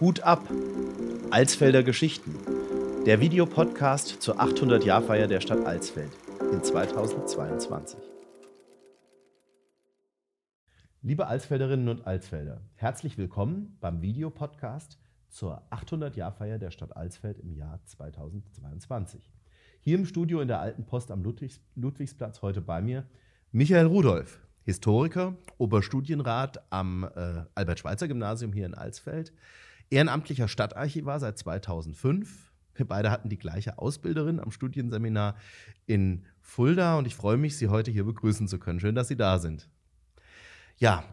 [0.00, 0.48] Hut ab!
[1.30, 2.34] Alsfelder Geschichten.
[3.06, 6.10] Der Videopodcast zur 800-Jahr-Feier der Stadt Alsfeld
[6.52, 8.00] in 2022.
[11.02, 14.98] Liebe Alsfelderinnen und Alsfelder, herzlich willkommen beim Videopodcast
[15.28, 19.32] zur 800-Jahr-Feier der Stadt Alsfeld im Jahr 2022.
[19.80, 23.06] Hier im Studio in der Alten Post am Ludwigs Ludwigsplatz heute bei mir
[23.52, 29.32] Michael Rudolph, Historiker, Oberstudienrat am äh, Albert-Schweitzer-Gymnasium hier in Alsfeld,
[29.90, 32.52] ehrenamtlicher Stadtarchivar seit 2005.
[32.74, 35.36] Wir beide hatten die gleiche Ausbilderin am Studienseminar
[35.86, 38.80] in Fulda und ich freue mich, Sie heute hier begrüßen zu können.
[38.80, 39.68] Schön, dass Sie da sind.
[40.78, 41.04] Ja,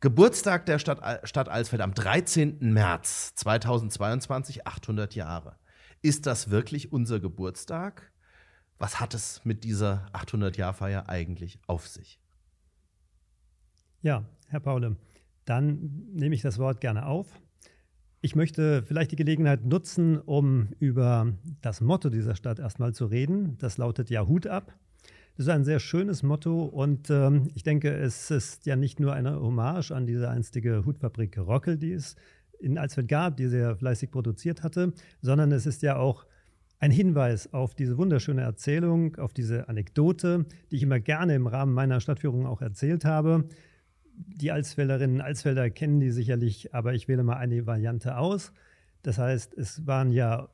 [0.00, 2.58] Geburtstag der Stadt, Stadt Alsfeld am 13.
[2.60, 5.56] März 2022, 800 Jahre.
[6.02, 8.12] Ist das wirklich unser Geburtstag?
[8.78, 12.20] Was hat es mit dieser 800-Jahr-Feier eigentlich auf sich?
[14.00, 14.96] Ja, Herr Paule,
[15.44, 17.40] dann nehme ich das Wort gerne auf.
[18.20, 23.58] Ich möchte vielleicht die Gelegenheit nutzen, um über das Motto dieser Stadt erstmal zu reden.
[23.58, 24.72] Das lautet ja Hut ab.
[25.36, 29.14] Das ist ein sehr schönes Motto und ähm, ich denke, es ist ja nicht nur
[29.14, 32.14] eine Hommage an diese einstige Hutfabrik Rockel, die es
[32.60, 34.92] in Alsfeld gab, die sehr fleißig produziert hatte,
[35.22, 36.24] sondern es ist ja auch
[36.78, 41.74] ein Hinweis auf diese wunderschöne Erzählung, auf diese Anekdote, die ich immer gerne im Rahmen
[41.74, 43.48] meiner Stadtführung auch erzählt habe
[44.26, 48.52] die Alsfelderinnen und Alsfelder kennen die sicherlich, aber ich wähle mal eine Variante aus.
[49.02, 50.48] Das heißt, es waren ja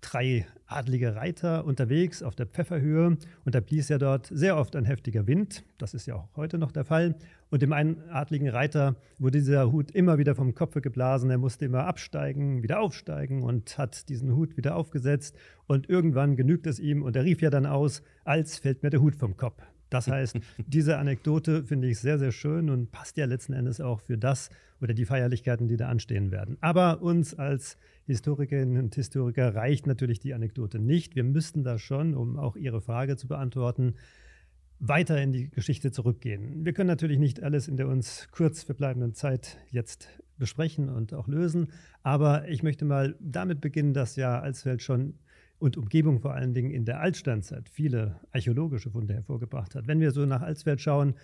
[0.00, 4.84] drei adlige Reiter unterwegs auf der Pfefferhöhe und da blies ja dort sehr oft ein
[4.84, 5.64] heftiger Wind.
[5.78, 7.16] Das ist ja auch heute noch der Fall.
[7.50, 11.30] Und dem einen adligen Reiter wurde dieser Hut immer wieder vom Kopfe geblasen.
[11.30, 15.36] Er musste immer absteigen, wieder aufsteigen und hat diesen Hut wieder aufgesetzt.
[15.66, 19.00] Und irgendwann genügt es ihm und er rief ja dann aus, als fällt mir der
[19.00, 19.60] Hut vom Kopf.
[19.90, 24.00] Das heißt, diese Anekdote finde ich sehr, sehr schön und passt ja letzten Endes auch
[24.00, 26.56] für das oder die Feierlichkeiten, die da anstehen werden.
[26.60, 31.16] Aber uns als Historikerinnen und Historiker reicht natürlich die Anekdote nicht.
[31.16, 33.94] Wir müssten da schon, um auch Ihre Frage zu beantworten,
[34.78, 36.64] weiter in die Geschichte zurückgehen.
[36.64, 40.08] Wir können natürlich nicht alles in der uns kurz verbleibenden Zeit jetzt
[40.38, 41.68] besprechen und auch lösen,
[42.02, 45.14] aber ich möchte mal damit beginnen, dass ja Alsfeld schon
[45.60, 49.86] und Umgebung vor allen Dingen in der Altsteinzeit viele archäologische Funde hervorgebracht hat.
[49.86, 51.14] Wenn wir so nach Alsfeld schauen,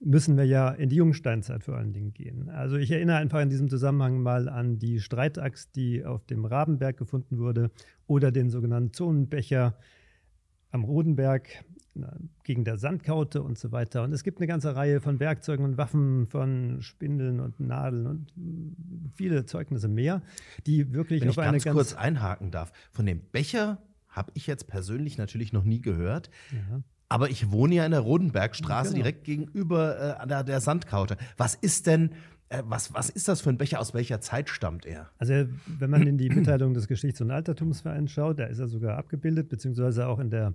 [0.00, 2.50] müssen wir ja in die Jungsteinzeit vor allen Dingen gehen.
[2.50, 6.96] Also ich erinnere einfach in diesem Zusammenhang mal an die Streitaxt, die auf dem Rabenberg
[6.96, 7.70] gefunden wurde
[8.06, 9.78] oder den sogenannten Zonenbecher
[10.72, 11.48] am Rodenberg
[12.42, 14.02] gegen der Sandkaute und so weiter.
[14.02, 18.32] Und es gibt eine ganze Reihe von Werkzeugen und Waffen, von Spindeln und Nadeln und
[19.14, 20.22] viele Zeugnisse mehr,
[20.66, 22.72] die wirklich Wenn auf ich eine ganz kurz einhaken darf.
[22.92, 23.78] Von dem Becher
[24.08, 26.30] habe ich jetzt persönlich natürlich noch nie gehört.
[26.52, 26.82] Ja.
[27.08, 29.02] Aber ich wohne ja in der Rodenbergstraße genau.
[29.02, 31.16] direkt gegenüber äh, an der, der Sandkaute.
[31.36, 32.10] Was ist denn
[32.48, 33.80] äh, was, was ist das für ein Becher?
[33.80, 35.10] Aus welcher Zeit stammt er?
[35.18, 38.96] Also, wenn man in die Mitteilung des Geschichts- und Altertumsvereins schaut, da ist er sogar
[38.98, 40.54] abgebildet, beziehungsweise auch in der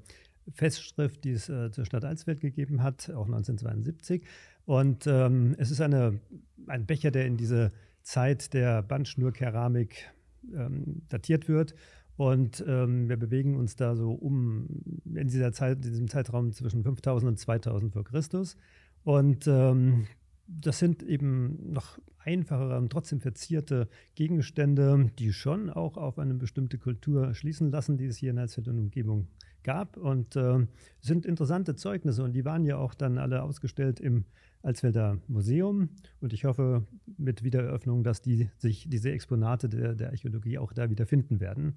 [0.54, 4.24] Festschrift, die es äh, zur Stadt Alsfeld gegeben hat, auch 1972.
[4.66, 6.20] Und ähm, es ist eine,
[6.68, 7.72] ein Becher, der in diese
[8.04, 10.12] Zeit der Bandschnurkeramik
[10.54, 11.76] ähm, datiert wird.
[12.18, 14.68] Und ähm, wir bewegen uns da so um
[15.06, 18.58] in dieser Zeit, in diesem Zeitraum zwischen 5000 und 2000 vor Christus.
[19.04, 20.06] Und ähm,
[20.48, 26.78] das sind eben noch einfachere und trotzdem verzierte Gegenstände, die schon auch auf eine bestimmte
[26.78, 29.28] Kultur schließen lassen, die es hier in Alsfeld und Umgebung
[29.64, 30.66] gab und äh,
[31.00, 34.26] sind interessante Zeugnisse und die waren ja auch dann alle ausgestellt im
[34.62, 35.90] Alsfelder Museum
[36.20, 36.86] und ich hoffe
[37.18, 41.76] mit Wiedereröffnung, dass die sich diese Exponate der, der Archäologie auch da wieder finden werden.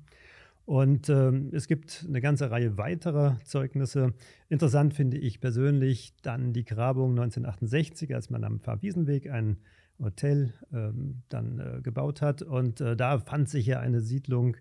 [0.64, 4.14] Und ähm, es gibt eine ganze Reihe weiterer Zeugnisse.
[4.48, 9.58] Interessant finde ich persönlich dann die Grabung 1968, als man am Pfarrwiesenweg ein
[9.98, 12.42] Hotel ähm, dann äh, gebaut hat.
[12.42, 14.56] Und äh, da fand sich ja eine Siedlung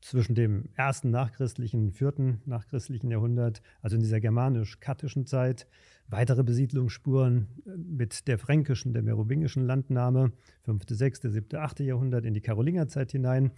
[0.00, 5.66] zwischen dem ersten nachchristlichen, vierten nachchristlichen Jahrhundert, also in dieser germanisch-kattischen Zeit,
[6.08, 11.80] weitere Besiedlungsspuren äh, mit der fränkischen, der merowingischen Landnahme, 5., 6., 7., 8.
[11.80, 13.52] Jahrhundert in die Karolingerzeit hinein.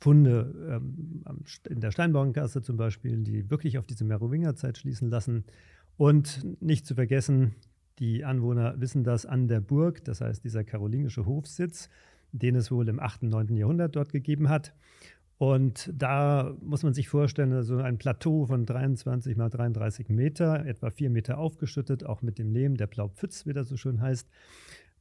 [0.00, 1.24] Funde ähm,
[1.68, 5.44] in der Steinbauerngasse zum Beispiel, die wirklich auf diese Merowingerzeit schließen lassen.
[5.96, 7.56] Und nicht zu vergessen,
[7.98, 11.88] die Anwohner wissen das an der Burg, das heißt dieser karolingische Hofsitz,
[12.30, 13.56] den es wohl im 8., 9.
[13.56, 14.74] Jahrhundert dort gegeben hat.
[15.38, 20.90] Und da muss man sich vorstellen, also ein Plateau von 23 mal 33 Meter, etwa
[20.90, 24.28] vier Meter aufgeschüttet, auch mit dem Lehm, der Blaupfütz, wie das so schön heißt.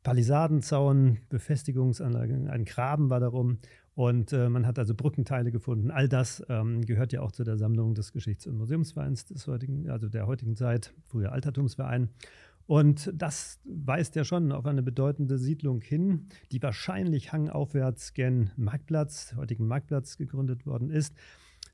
[0.03, 3.57] Palisadenzaun, Befestigungsanlagen, ein Graben war darum.
[3.95, 5.89] Und äh, man hat also Brückenteile gefunden.
[5.89, 9.89] All das ähm, gehört ja auch zu der Sammlung des Geschichts- und Museumsvereins des heutigen,
[9.89, 12.09] also der heutigen Zeit, früher Altertumsverein.
[12.67, 19.33] Und das weist ja schon auf eine bedeutende Siedlung hin, die wahrscheinlich hangaufwärts gen Marktplatz,
[19.37, 21.15] heutigen Marktplatz, gegründet worden ist.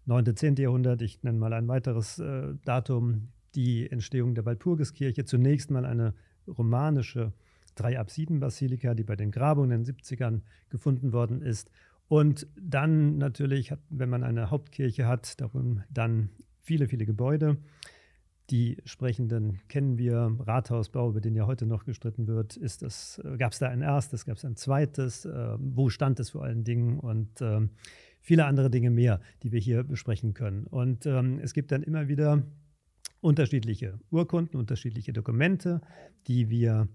[0.05, 0.35] 9.
[0.35, 0.55] 10.
[0.57, 5.25] Jahrhundert, ich nenne mal ein weiteres äh, Datum, die Entstehung der Walpurgiskirche.
[5.25, 6.13] Zunächst mal eine
[6.47, 7.33] romanische
[7.75, 11.71] Drei-Apsiden-Basilika, die bei den Grabungen in den 70ern gefunden worden ist.
[12.07, 16.29] Und dann natürlich, hat, wenn man eine Hauptkirche hat, darum dann
[16.61, 17.57] viele, viele Gebäude.
[18.49, 20.35] Die sprechenden kennen wir.
[20.39, 24.37] Rathausbau, über den ja heute noch gestritten wird, äh, gab es da ein erstes, gab
[24.37, 27.61] es ein zweites, äh, wo stand es vor allen Dingen und äh,
[28.19, 30.65] viele andere Dinge mehr, die wir hier besprechen können.
[30.65, 32.43] Und ähm, es gibt dann immer wieder
[33.21, 35.81] unterschiedliche Urkunden, unterschiedliche Dokumente,
[36.27, 36.89] die wir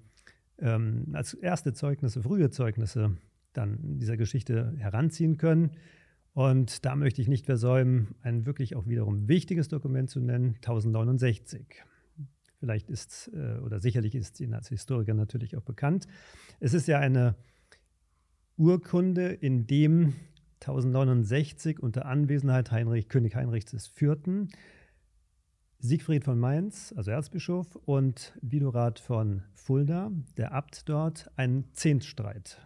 [0.59, 3.17] ähm, als erste Zeugnisse, frühe Zeugnisse
[3.55, 5.71] dann dieser Geschichte heranziehen können.
[6.35, 11.85] Und da möchte ich nicht versäumen, ein wirklich auch wiederum wichtiges Dokument zu nennen, 1069.
[12.61, 16.07] Vielleicht ist äh, oder sicherlich ist Ihnen als Historiker natürlich auch bekannt.
[16.61, 17.35] Es ist ja eine
[18.57, 20.15] Urkunde, in dem
[20.61, 24.49] 1069 unter Anwesenheit Heinrich, König Heinrichs IV.
[25.81, 32.59] Siegfried von Mainz, also Erzbischof, und Widorat von Fulda, der Abt dort, einen Zehntstreit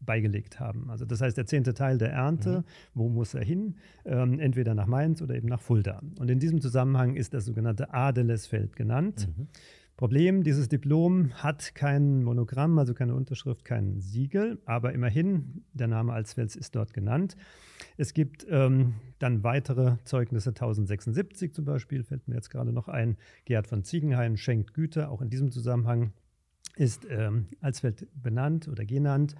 [0.00, 0.90] beigelegt haben.
[0.90, 2.64] Also das heißt, der zehnte Teil der Ernte, mhm.
[2.94, 3.76] wo muss er hin?
[4.04, 6.02] Ähm, entweder nach Mainz oder eben nach Fulda.
[6.18, 9.28] Und in diesem Zusammenhang ist das sogenannte Adelesfeld genannt.
[9.36, 9.48] Mhm.
[9.96, 16.12] Problem, dieses Diplom hat kein Monogramm, also keine Unterschrift, kein Siegel, aber immerhin, der Name
[16.12, 17.34] Alsfels ist dort genannt.
[17.96, 23.16] Es gibt ähm, dann weitere Zeugnisse, 1076 zum Beispiel, fällt mir jetzt gerade noch ein.
[23.46, 26.12] Gerhard von Ziegenhain schenkt Güter, auch in diesem Zusammenhang
[26.76, 29.34] ist ähm, Alsfeld benannt oder genannt.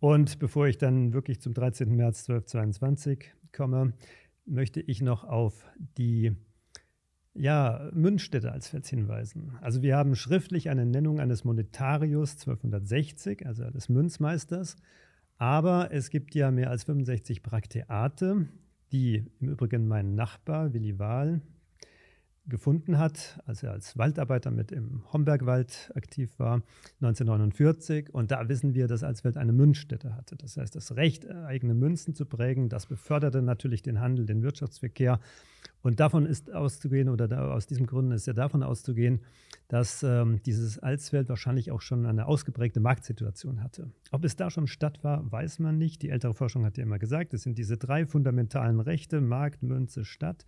[0.00, 1.94] Und bevor ich dann wirklich zum 13.
[1.94, 3.92] März 1222 komme,
[4.46, 5.64] möchte ich noch auf
[5.98, 6.34] die
[7.34, 9.56] ja, Münzstätte als Fels hinweisen.
[9.60, 14.76] Also wir haben schriftlich eine Nennung eines Monetarius 1260, also eines Münzmeisters,
[15.36, 18.48] aber es gibt ja mehr als 65 Prakteate,
[18.92, 21.40] die im Übrigen mein Nachbar Willi Wahl
[22.46, 26.62] gefunden hat, als er als Waldarbeiter mit im Hombergwald aktiv war,
[27.00, 28.12] 1949.
[28.12, 30.36] Und da wissen wir, dass Alsfeld eine Münzstätte hatte.
[30.36, 35.20] Das heißt, das Recht, eigene Münzen zu prägen, das beförderte natürlich den Handel, den Wirtschaftsverkehr.
[35.82, 39.20] Und davon ist auszugehen, oder da, aus diesem Grund ist ja davon auszugehen,
[39.68, 43.90] dass ähm, dieses Alsfeld wahrscheinlich auch schon eine ausgeprägte Marktsituation hatte.
[44.10, 46.02] Ob es da schon Stadt war, weiß man nicht.
[46.02, 50.04] Die ältere Forschung hat ja immer gesagt, es sind diese drei fundamentalen Rechte, Markt, Münze,
[50.04, 50.44] Stadt.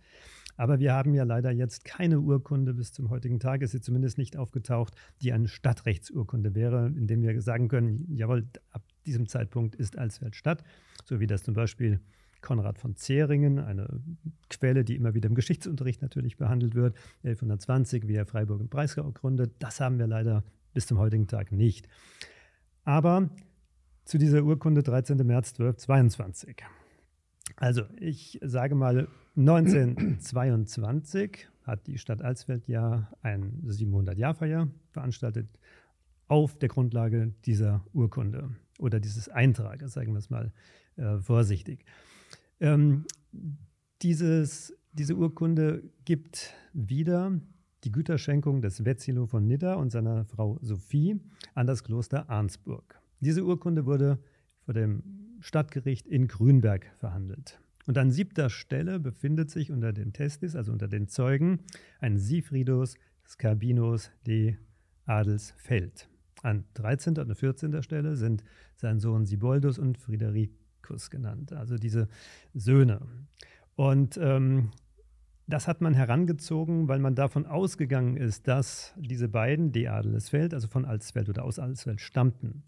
[0.55, 4.17] Aber wir haben ja leider jetzt keine Urkunde bis zum heutigen Tag, ist sie zumindest
[4.17, 9.75] nicht aufgetaucht, die eine Stadtrechtsurkunde wäre, in dem wir sagen können, jawohl, ab diesem Zeitpunkt
[9.75, 10.63] ist Alsfeld Stadt,
[11.05, 11.99] so wie das zum Beispiel
[12.41, 14.01] Konrad von Zeringen, eine
[14.49, 19.11] Quelle, die immer wieder im Geschichtsunterricht natürlich behandelt wird, 1120, wie er Freiburg und Breisgau
[19.11, 19.55] gründet.
[19.59, 21.87] Das haben wir leider bis zum heutigen Tag nicht.
[22.83, 23.29] Aber
[24.05, 25.17] zu dieser Urkunde 13.
[25.25, 26.57] März 1222.
[27.55, 35.47] Also ich sage mal, 1922 hat die Stadt Alsfeld ja ein 700-Jahr-Feier veranstaltet
[36.27, 38.49] auf der Grundlage dieser Urkunde
[38.79, 40.51] oder dieses Eintrages, sagen wir es mal
[40.97, 41.85] äh, vorsichtig.
[42.59, 43.05] Ähm,
[44.01, 47.39] dieses, diese Urkunde gibt wieder
[47.83, 51.19] die Güterschenkung des Wetzilo von Nidda und seiner Frau Sophie
[51.55, 52.99] an das Kloster Arnsburg.
[53.19, 54.19] Diese Urkunde wurde
[54.65, 55.03] vor dem
[55.39, 57.59] Stadtgericht in Grünberg verhandelt.
[57.85, 61.59] Und an siebter Stelle befindet sich unter den Testis, also unter den Zeugen,
[61.99, 62.95] ein Sifridus
[63.27, 64.55] Scabinus de
[65.05, 66.07] Adelsfeld.
[66.41, 67.17] An 13.
[67.17, 67.81] und 14.
[67.83, 68.43] Stelle sind
[68.75, 72.07] sein Sohn Siboldus und Fridericus genannt, also diese
[72.53, 73.01] Söhne.
[73.75, 74.71] Und ähm,
[75.47, 80.67] das hat man herangezogen, weil man davon ausgegangen ist, dass diese beiden, de Adelsfeld, also
[80.67, 82.63] von Alsfeld oder aus Alsfeld, stammten.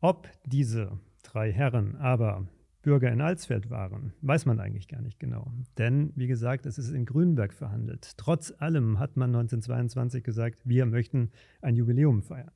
[0.00, 2.46] Ob diese drei Herren aber
[2.84, 5.50] Bürger in Alsfeld waren, weiß man eigentlich gar nicht genau.
[5.78, 8.12] Denn, wie gesagt, es ist in Grünberg verhandelt.
[8.18, 11.30] Trotz allem hat man 1922 gesagt, wir möchten
[11.62, 12.52] ein Jubiläum feiern.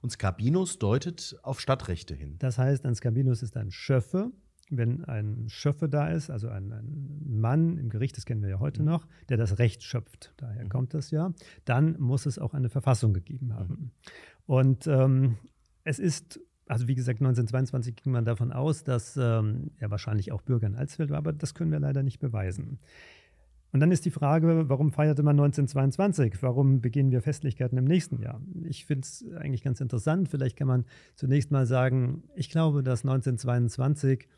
[0.00, 2.36] Und Skabinus deutet auf Stadtrechte hin.
[2.38, 4.30] Das heißt, ein Skabinus ist ein Schöffe.
[4.70, 8.60] Wenn ein Schöffe da ist, also ein, ein, Mann im Gericht, das kennen wir ja
[8.60, 8.88] heute mhm.
[8.88, 10.68] noch, der das Recht schöpft, daher mhm.
[10.70, 11.34] kommt das ja,
[11.64, 13.74] dann muss es auch eine Verfassung gegeben haben.
[13.74, 13.90] Mhm.
[14.46, 15.36] Und ähm,
[15.84, 16.40] es ist
[16.72, 20.74] also wie gesagt, 1922 ging man davon aus, dass ähm, er wahrscheinlich auch Bürger in
[20.74, 22.78] Alsfeld war, aber das können wir leider nicht beweisen.
[23.72, 26.42] Und dann ist die Frage, warum feierte man 1922?
[26.42, 28.40] Warum beginnen wir Festlichkeiten im nächsten Jahr?
[28.64, 30.28] Ich finde es eigentlich ganz interessant.
[30.28, 34.28] Vielleicht kann man zunächst mal sagen, ich glaube, dass 1922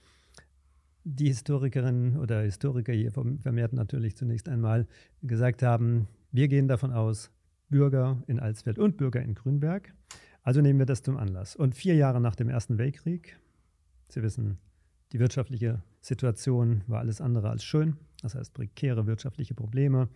[1.04, 4.86] die Historikerinnen oder Historiker hier vermehrt natürlich zunächst einmal
[5.22, 7.30] gesagt haben, wir gehen davon aus,
[7.68, 9.94] Bürger in Alsfeld und Bürger in Grünberg.
[10.44, 11.56] Also nehmen wir das zum Anlass.
[11.56, 13.38] Und vier Jahre nach dem Ersten Weltkrieg,
[14.08, 14.58] Sie wissen,
[15.12, 20.08] die wirtschaftliche Situation war alles andere als schön, das heißt prekäre wirtschaftliche Probleme.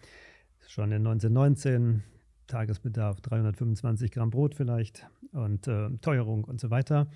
[0.69, 2.03] Schon in 1919
[2.47, 7.09] Tagesbedarf 325 Gramm Brot vielleicht und äh, Teuerung und so weiter.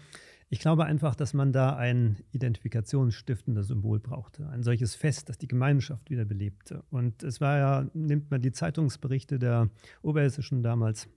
[0.48, 4.48] Ich glaube einfach, dass man da ein identifikationsstiftendes Symbol brauchte.
[4.48, 6.82] Ein solches Fest, das die Gemeinschaft wieder belebte.
[6.90, 9.70] Und es war ja, nimmt man die Zeitungsberichte der
[10.02, 11.08] Oberhessischen damals,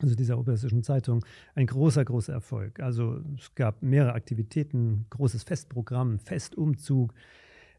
[0.00, 1.24] also dieser Oberhessischen Zeitung,
[1.54, 2.80] ein großer, großer Erfolg.
[2.80, 7.14] Also es gab mehrere Aktivitäten, großes Festprogramm, Festumzug.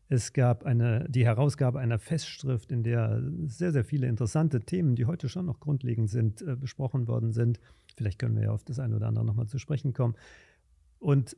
[0.07, 5.05] Es gab eine, die Herausgabe einer Festschrift, in der sehr, sehr viele interessante Themen, die
[5.05, 7.59] heute schon noch grundlegend sind, äh, besprochen worden sind.
[7.95, 10.15] Vielleicht können wir ja auf das eine oder andere nochmal zu sprechen kommen.
[10.97, 11.37] Und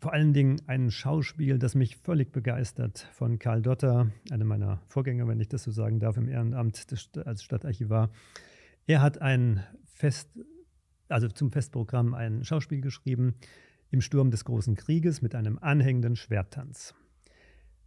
[0.00, 5.28] vor allen Dingen ein Schauspiel, das mich völlig begeistert von Karl Dotter, einem meiner Vorgänger,
[5.28, 6.86] wenn ich das so sagen darf, im Ehrenamt
[7.24, 8.10] als Stadtarchivar.
[8.86, 9.62] Er hat ein
[10.00, 10.30] Fest,
[11.08, 13.34] also zum Festprogramm ein Schauspiel geschrieben
[13.90, 16.94] im Sturm des Großen Krieges mit einem anhängenden Schwerttanz.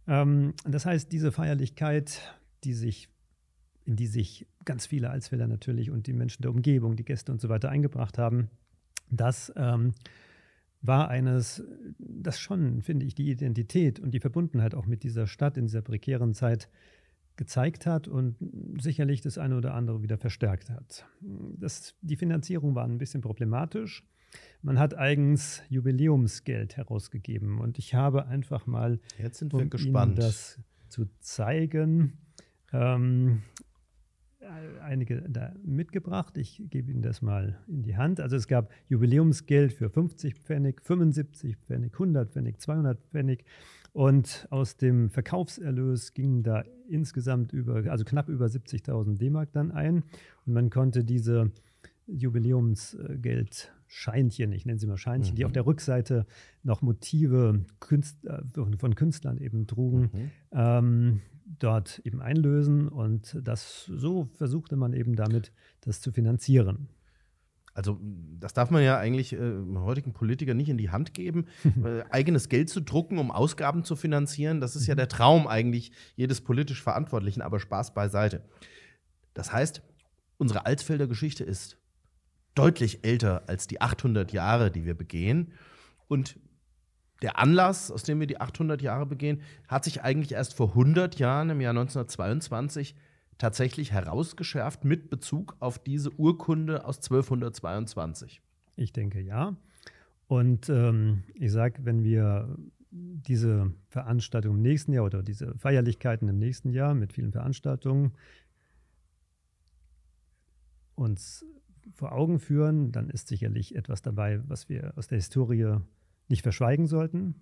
[0.06, 3.08] Ähm, das heißt, diese Feierlichkeit, die sich,
[3.84, 7.40] in die sich ganz viele Alsfelder natürlich und die Menschen der Umgebung, die Gäste und
[7.40, 8.48] so weiter eingebracht haben,
[9.10, 9.92] das ähm,
[10.82, 11.64] war eines,
[11.98, 15.82] das schon, finde ich, die Identität und die Verbundenheit auch mit dieser Stadt in dieser
[15.82, 16.68] prekären Zeit
[17.36, 18.36] gezeigt hat und
[18.78, 21.06] sicherlich das eine oder andere wieder verstärkt hat.
[21.20, 24.04] Das, die Finanzierung war ein bisschen problematisch.
[24.62, 30.18] Man hat eigens Jubiläumsgeld herausgegeben und ich habe einfach mal, Jetzt sind wir um gespannt.
[30.18, 32.18] Ihnen das zu zeigen,
[32.72, 33.42] ähm,
[34.82, 36.36] einige da mitgebracht.
[36.36, 38.20] Ich gebe Ihnen das mal in die Hand.
[38.20, 43.44] Also es gab Jubiläumsgeld für 50 Pfennig, 75 Pfennig, 100 Pfennig, 200 Pfennig.
[43.92, 50.02] Und aus dem Verkaufserlös gingen da insgesamt über, also knapp über 70.000 D-Mark dann ein.
[50.46, 51.52] Und man konnte diese
[52.06, 55.36] Jubiläumsgeld Scheinchen, ich nenne sie mal Scheinchen, mhm.
[55.36, 56.26] die auf der Rückseite
[56.64, 58.42] noch Motive Künst, äh,
[58.78, 60.30] von Künstlern eben trugen, mhm.
[60.52, 62.88] ähm, dort eben einlösen.
[62.88, 66.88] Und das so versuchte man eben damit, das zu finanzieren.
[67.74, 67.98] Also
[68.38, 71.46] das darf man ja eigentlich äh, heutigen Politikern nicht in die Hand geben,
[71.84, 74.60] äh, eigenes Geld zu drucken, um Ausgaben zu finanzieren.
[74.60, 78.42] Das ist ja der Traum eigentlich jedes politisch Verantwortlichen, aber Spaß beiseite.
[79.34, 79.82] Das heißt,
[80.38, 81.76] unsere Alsfelder Geschichte ist
[82.54, 85.52] deutlich älter als die 800 Jahre, die wir begehen.
[86.06, 86.38] Und
[87.22, 91.18] der Anlass, aus dem wir die 800 Jahre begehen, hat sich eigentlich erst vor 100
[91.18, 92.94] Jahren, im Jahr 1922,
[93.38, 98.42] tatsächlich herausgeschärft mit Bezug auf diese Urkunde aus 1222.
[98.76, 99.56] Ich denke ja.
[100.26, 102.56] Und ähm, ich sage, wenn wir
[102.90, 108.12] diese Veranstaltung im nächsten Jahr oder diese Feierlichkeiten im nächsten Jahr mit vielen Veranstaltungen
[110.94, 111.44] uns
[111.92, 115.76] vor Augen führen, dann ist sicherlich etwas dabei, was wir aus der Historie
[116.28, 117.34] nicht verschweigen sollten,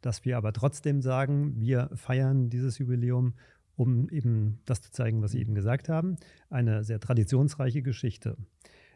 [0.00, 3.34] dass wir aber trotzdem sagen, wir feiern dieses Jubiläum,
[3.76, 6.16] um eben das zu zeigen, was Sie eben gesagt haben,
[6.50, 8.36] eine sehr traditionsreiche Geschichte.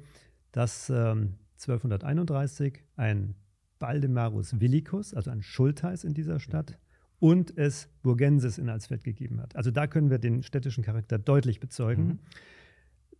[0.52, 3.36] dass ähm, 1231 ein
[3.80, 6.78] Baldemarus Villicus, also ein Schultheiß in dieser Stadt,
[7.20, 9.56] und es Burgensis in Alsfeld gegeben hat.
[9.56, 12.20] Also da können wir den städtischen Charakter deutlich bezeugen.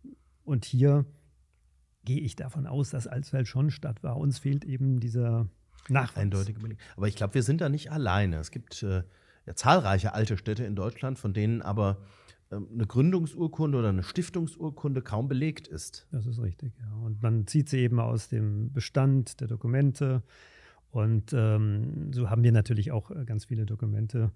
[0.02, 0.12] Mhm.
[0.44, 1.04] Und hier
[2.04, 4.16] gehe ich davon aus, dass Alsfeld schon Stadt war.
[4.16, 5.48] Uns fehlt eben dieser
[5.88, 6.22] Nachweis.
[6.22, 6.60] Eindeutige.
[6.96, 8.36] Aber ich glaube, wir sind da nicht alleine.
[8.36, 9.02] Es gibt äh,
[9.48, 11.96] ja, zahlreiche alte Städte in Deutschland, von denen aber
[12.50, 16.06] äh, eine Gründungsurkunde oder eine Stiftungsurkunde kaum belegt ist.
[16.12, 16.92] Das ist richtig, ja.
[17.02, 20.22] Und man zieht sie eben aus dem Bestand der Dokumente.
[20.90, 24.32] Und ähm, so haben wir natürlich auch äh, ganz viele Dokumente.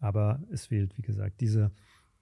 [0.00, 1.70] Aber es fehlt, wie gesagt, diese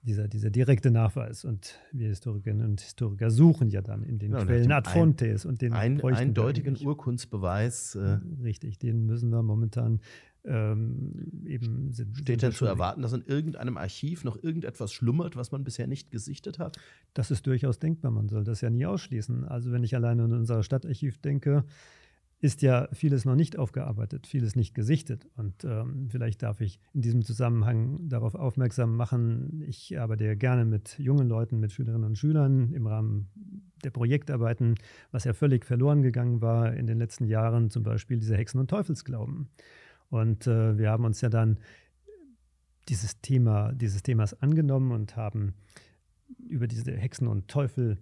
[0.03, 1.45] dieser, dieser direkte Nachweis.
[1.45, 5.63] Und wir Historikerinnen und Historiker suchen ja dann in den ja, Quellen ad fontes und
[5.63, 7.95] den ein, eindeutigen Urkundsbeweis.
[7.95, 9.99] Äh, Richtig, den müssen wir momentan
[10.47, 11.91] ähm, eben.
[11.91, 15.87] Sind, Steht denn zu erwarten, dass in irgendeinem Archiv noch irgendetwas schlummert, was man bisher
[15.87, 16.77] nicht gesichtet hat?
[17.13, 18.11] Das ist durchaus denkbar.
[18.11, 19.45] Man soll das ja nie ausschließen.
[19.45, 21.65] Also, wenn ich alleine in unser Stadtarchiv denke,
[22.41, 25.27] ist ja vieles noch nicht aufgearbeitet, vieles nicht gesichtet.
[25.35, 30.65] Und ähm, vielleicht darf ich in diesem Zusammenhang darauf aufmerksam machen, ich arbeite ja gerne
[30.65, 33.29] mit jungen Leuten, mit Schülerinnen und Schülern im Rahmen
[33.83, 34.75] der Projektarbeiten,
[35.11, 38.69] was ja völlig verloren gegangen war in den letzten Jahren, zum Beispiel dieser Hexen- und
[38.69, 39.49] Teufelsglauben.
[40.09, 41.59] Und äh, wir haben uns ja dann
[42.89, 45.55] dieses Thema, dieses Themas angenommen und haben
[46.37, 47.97] über diese Hexen und Teufel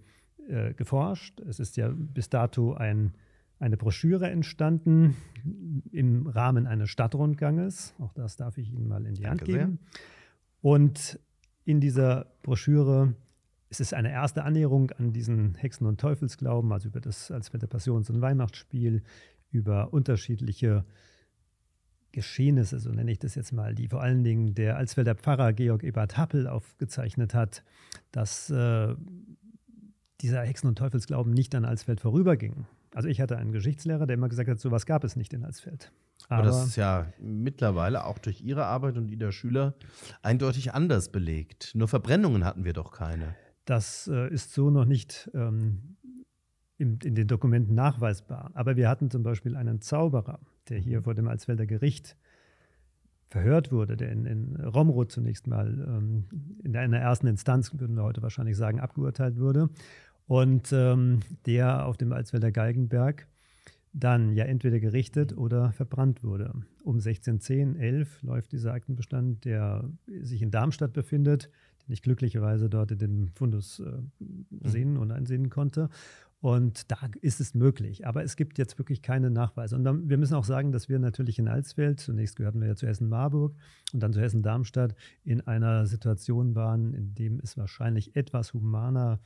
[0.47, 1.39] äh, geforscht.
[1.41, 3.13] Es ist ja bis dato ein,
[3.59, 5.15] eine Broschüre entstanden
[5.91, 7.93] im Rahmen eines Stadtrundganges.
[7.99, 9.79] Auch das darf ich Ihnen mal in die Danke Hand geben.
[9.91, 10.01] Sehr.
[10.61, 11.19] Und
[11.65, 13.15] in dieser Broschüre
[13.69, 18.09] ist es eine erste Annäherung an diesen Hexen- und Teufelsglauben, also über das Alsfelder Passions-
[18.09, 19.01] und Weihnachtsspiel,
[19.49, 20.85] über unterschiedliche
[22.13, 25.83] Geschehnisse, so nenne ich das jetzt mal, die vor allen Dingen der Alsfelder Pfarrer Georg
[25.83, 27.63] Ebert Happel aufgezeichnet hat,
[28.11, 28.95] dass äh,
[30.21, 32.65] dieser Hexen- und Teufelsglauben nicht an Alsfeld vorüberging.
[32.93, 35.91] Also ich hatte einen Geschichtslehrer, der immer gesagt hat, sowas gab es nicht in Alsfeld.
[36.29, 39.73] Aber, Aber das ist ja mittlerweile auch durch Ihre Arbeit und die der Schüler
[40.21, 41.71] eindeutig anders belegt.
[41.73, 43.35] Nur Verbrennungen hatten wir doch keine.
[43.65, 45.97] Das äh, ist so noch nicht ähm,
[46.77, 48.51] in, in, den Dokumenten nachweisbar.
[48.53, 50.39] Aber wir hatten zum Beispiel einen Zauberer,
[50.69, 51.03] der hier mhm.
[51.03, 52.15] vor dem Alsfelder Gericht
[53.29, 56.25] verhört wurde, der in, in Romrod zunächst mal ähm,
[56.63, 59.69] in einer ersten Instanz, würden wir heute wahrscheinlich sagen, abgeurteilt wurde.
[60.27, 63.27] Und ähm, der auf dem Alsfelder Galgenberg
[63.93, 66.51] dann ja entweder gerichtet oder verbrannt wurde.
[66.83, 69.87] Um 1610, 11 läuft dieser Aktenbestand, der
[70.21, 71.49] sich in Darmstadt befindet,
[71.87, 73.83] den ich glücklicherweise dort in dem Fundus äh,
[74.19, 74.45] mhm.
[74.63, 75.89] sehen und einsehen konnte.
[76.43, 78.05] Und da ist es möglich.
[78.05, 79.77] Aber es gibt jetzt wirklich keine Nachweise.
[79.77, 82.75] Und dann, wir müssen auch sagen, dass wir natürlich in Alsfeld, zunächst gehörten wir ja
[82.75, 83.55] zu Hessen-Marburg
[83.93, 89.21] und dann zu Hessen-Darmstadt, in einer Situation waren, in dem es wahrscheinlich etwas humaner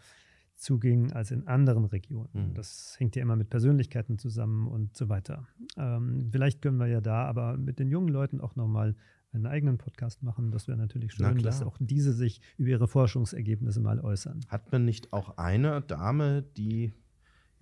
[0.54, 2.50] zuging als in anderen Regionen.
[2.50, 2.54] Mhm.
[2.54, 5.48] Das hängt ja immer mit Persönlichkeiten zusammen und so weiter.
[5.76, 8.96] Ähm, vielleicht können wir ja da aber mit den jungen Leuten auch nochmal
[9.32, 10.52] einen eigenen Podcast machen.
[10.52, 14.42] Das wäre natürlich schön, dass auch diese sich über ihre Forschungsergebnisse mal äußern.
[14.50, 16.94] Hat man nicht auch eine Dame, die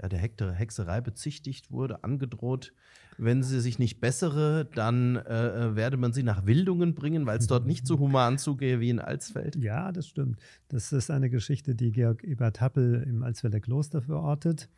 [0.02, 2.74] ja, der Hexerei bezichtigt wurde, angedroht,
[3.18, 7.38] wenn sie sich nicht bessere, dann äh, äh, werde man sie nach Wildungen bringen, weil
[7.38, 9.56] es dort nicht so human zugehe wie in Alsfeld.
[9.66, 10.40] Ja, das stimmt.
[10.68, 14.70] Das ist eine Geschichte, die Georg Ebert Happel im Alsfelder Kloster verortet.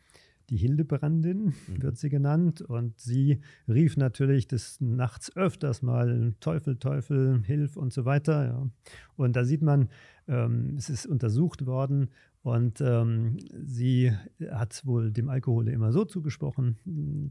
[0.48, 1.82] Die Hildebrandin mhm.
[1.82, 2.62] wird sie genannt.
[2.62, 8.46] Und sie rief natürlich des Nachts öfters mal Teufel, Teufel, Hilf und so weiter.
[8.46, 8.70] Ja.
[9.16, 9.88] Und da sieht man,
[10.28, 12.10] ähm, es ist untersucht worden
[12.42, 14.12] und ähm, sie
[14.50, 16.78] hat wohl dem Alkohol immer so zugesprochen,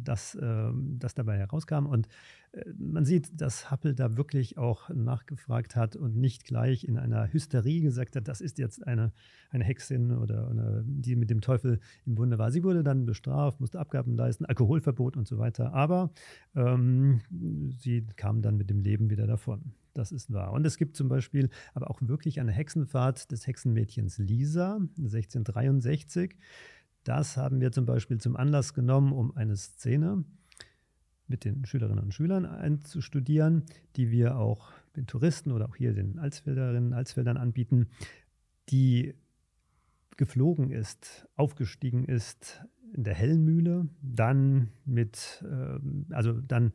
[0.04, 1.86] dass äh, das dabei herauskam.
[1.86, 2.08] Und
[2.52, 7.32] äh, man sieht, dass Happel da wirklich auch nachgefragt hat und nicht gleich in einer
[7.32, 9.14] Hysterie gesagt hat, das ist jetzt eine,
[9.50, 12.52] eine Hexin oder eine, die mit dem Teufel im Bunde war.
[12.52, 15.74] Sie wurde dann bestraft, musste Abgaben leisten, Alkoholverbot und so weiter.
[15.74, 16.12] Aber
[16.54, 17.22] ähm,
[17.80, 19.72] sie kam dann mit dem Leben wieder davon.
[19.98, 20.52] Das ist wahr.
[20.52, 26.36] Und es gibt zum Beispiel aber auch wirklich eine Hexenfahrt des Hexenmädchens Lisa 1663.
[27.04, 30.24] Das haben wir zum Beispiel zum Anlass genommen, um eine Szene
[31.28, 33.64] mit den Schülerinnen und Schülern einzustudieren,
[33.96, 37.88] die wir auch den Touristen oder auch hier den Alsfelderinnen und Alsfeldern anbieten,
[38.70, 39.16] die
[40.16, 45.80] geflogen ist, aufgestiegen ist in der Hellmühle, dann mit, äh,
[46.14, 46.72] also dann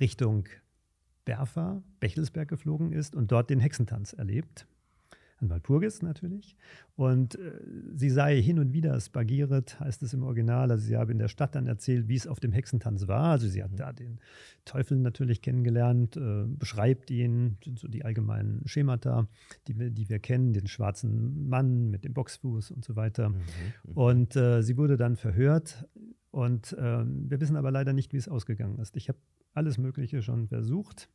[0.00, 0.48] Richtung
[1.24, 4.66] Berfa, Bechelsberg geflogen ist und dort den Hexentanz erlebt.
[5.38, 6.56] An Walpurgis natürlich.
[6.94, 7.60] Und äh,
[7.94, 10.70] sie sei hin und wieder spagiert, heißt es im Original.
[10.70, 13.30] Also sie habe in der Stadt dann erzählt, wie es auf dem Hexentanz war.
[13.32, 13.76] Also sie hat mhm.
[13.76, 14.20] da den
[14.64, 19.26] Teufel natürlich kennengelernt, äh, beschreibt ihn, so die allgemeinen Schemata,
[19.66, 23.30] die wir, die wir kennen, den schwarzen Mann mit dem Boxfuß und so weiter.
[23.30, 23.34] Mhm.
[23.34, 23.92] mhm.
[23.94, 25.84] Und äh, sie wurde dann verhört.
[26.30, 28.96] Und ähm, wir wissen aber leider nicht, wie es ausgegangen ist.
[28.96, 29.18] Ich habe
[29.54, 31.08] alles Mögliche schon versucht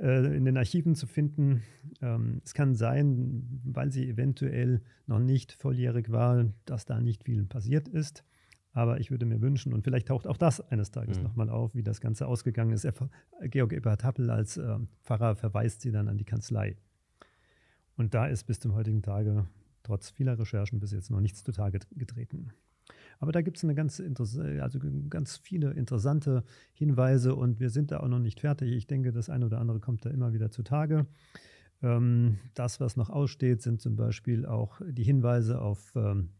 [0.00, 1.62] äh, in den Archiven zu finden.
[2.00, 7.44] Ähm, es kann sein, weil sie eventuell noch nicht volljährig war, dass da nicht viel
[7.44, 8.24] passiert ist.
[8.72, 11.24] Aber ich würde mir wünschen, und vielleicht taucht auch das eines Tages mhm.
[11.24, 12.86] nochmal auf, wie das Ganze ausgegangen ist.
[13.42, 16.76] Georg Eberhard Happel als äh, Pfarrer verweist sie dann an die Kanzlei.
[17.96, 19.46] Und da ist bis zum heutigen Tage
[19.82, 22.52] trotz vieler Recherchen bis jetzt noch nichts zutage getreten.
[23.20, 24.78] Aber da gibt es ganz also
[25.10, 28.72] ganz viele interessante Hinweise und wir sind da auch noch nicht fertig.
[28.72, 31.06] Ich denke, das eine oder andere kommt da immer wieder zutage.
[31.82, 36.30] Ähm, das, was noch aussteht, sind zum Beispiel auch die Hinweise auf ähm,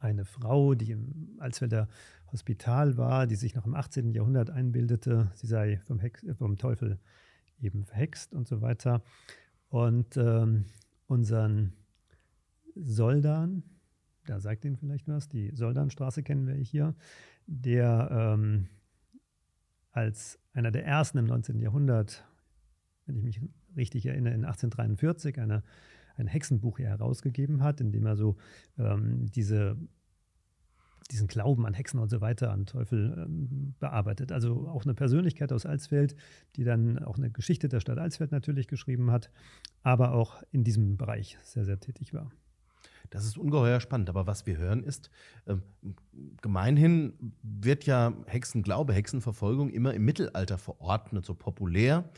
[0.00, 1.88] eine Frau, die im Alsfelder
[2.32, 4.12] Hospital war, die sich noch im 18.
[4.12, 6.98] Jahrhundert einbildete, sie sei vom, Hex, vom Teufel
[7.60, 9.02] eben verhext und so weiter.
[9.68, 10.64] Und ähm,
[11.06, 11.74] unseren
[12.74, 13.62] Soldan,
[14.26, 16.94] da sagt Ihnen vielleicht was, die Soldanstraße kennen wir hier,
[17.46, 18.68] der ähm,
[19.90, 21.60] als einer der ersten im 19.
[21.60, 22.24] Jahrhundert,
[23.06, 23.40] wenn ich mich
[23.76, 25.62] richtig erinnere, in 1843 eine,
[26.16, 28.36] ein Hexenbuch herausgegeben hat, in dem er so
[28.78, 29.76] ähm, diese
[31.10, 34.32] diesen Glauben an Hexen und so weiter, an Teufel ähm, bearbeitet.
[34.32, 36.14] Also auch eine Persönlichkeit aus Alsfeld,
[36.56, 39.30] die dann auch eine Geschichte der Stadt Alsfeld natürlich geschrieben hat,
[39.82, 42.30] aber auch in diesem Bereich sehr, sehr tätig war.
[43.10, 44.08] Das ist ungeheuer spannend.
[44.08, 45.10] Aber was wir hören ist,
[45.46, 45.56] äh,
[46.40, 52.10] gemeinhin wird ja Hexenglaube, Hexenverfolgung immer im Mittelalter verordnet, so populär.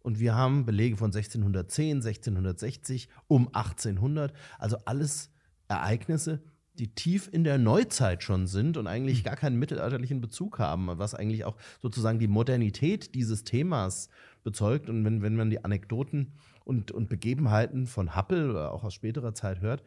[0.00, 4.32] Und wir haben Belege von 1610, 1660, um 1800.
[4.58, 5.30] Also alles
[5.66, 6.42] Ereignisse,
[6.78, 11.14] die tief in der Neuzeit schon sind und eigentlich gar keinen mittelalterlichen Bezug haben, was
[11.14, 14.08] eigentlich auch sozusagen die Modernität dieses Themas
[14.44, 14.88] bezeugt.
[14.88, 16.32] Und wenn, wenn man die Anekdoten
[16.64, 19.82] und, und Begebenheiten von Happel oder auch aus späterer Zeit hört,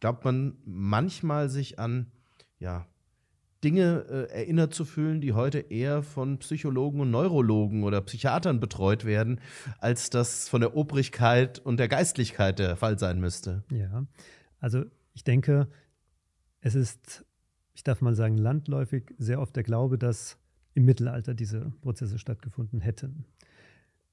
[0.00, 2.10] glaubt man manchmal sich an
[2.58, 2.86] ja,
[3.62, 9.04] Dinge äh, erinnert zu fühlen, die heute eher von Psychologen und Neurologen oder Psychiatern betreut
[9.04, 9.40] werden,
[9.78, 13.62] als das von der Obrigkeit und der Geistlichkeit der Fall sein müsste.
[13.70, 14.06] Ja,
[14.58, 15.68] also ich denke,
[16.60, 17.24] es ist,
[17.74, 20.38] ich darf mal sagen, landläufig sehr oft der Glaube, dass
[20.74, 23.26] im Mittelalter diese Prozesse stattgefunden hätten.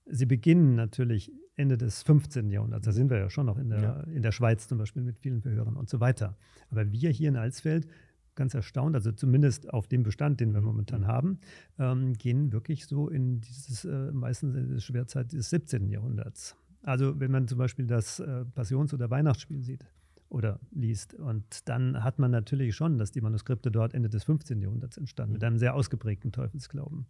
[0.09, 2.49] Sie beginnen natürlich Ende des 15.
[2.49, 3.99] Jahrhunderts, da sind wir ja schon noch in der, ja.
[4.03, 6.37] in der Schweiz zum Beispiel mit vielen Verhörern und so weiter.
[6.69, 7.87] Aber wir hier in Alsfeld,
[8.35, 11.07] ganz erstaunt, also zumindest auf dem Bestand, den wir momentan mhm.
[11.07, 11.39] haben,
[11.79, 15.89] ähm, gehen wirklich so in dieses, äh, meistens in die Schwerzeit des 17.
[15.89, 16.55] Jahrhunderts.
[16.83, 19.85] Also wenn man zum Beispiel das äh, Passions- oder Weihnachtsspiel sieht,
[20.29, 21.13] oder liest.
[21.13, 24.61] Und dann hat man natürlich schon, dass die Manuskripte dort Ende des 15.
[24.61, 25.47] Jahrhunderts entstanden, mit mhm.
[25.47, 27.05] einem sehr ausgeprägten Teufelsglauben.